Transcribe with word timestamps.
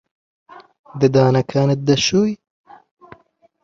ددانەکانت 0.99 1.79
دەشۆی؟ 1.87 2.33